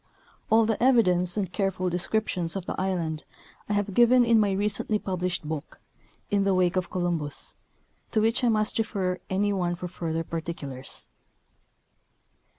[0.49, 3.23] All the evidence, and careful descriptions of the island,
[3.69, 5.79] I have given in my recently published book."
[6.31, 7.53] In the Wake of Columbus/'
[8.09, 11.07] to which I must refer any one for fur ther particulars.